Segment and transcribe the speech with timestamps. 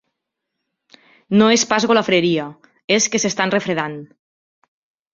[1.41, 2.49] No és pas golafreria,
[2.99, 4.03] és que s'estan refredant.